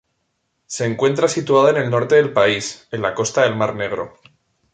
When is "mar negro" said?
3.55-4.15